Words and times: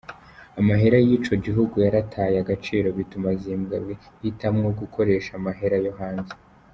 Amahera 0.59 0.97
y'ico 1.05 1.33
gihugu 1.45 1.75
yarataye 1.85 2.35
agaciro 2.43 2.87
bituma 2.97 3.29
Zimbabwe 3.43 3.93
ihitamwo 4.19 4.67
gukoresha 4.79 5.31
amahera 5.39 5.77
yo 5.87 5.93
hanze. 6.01 6.33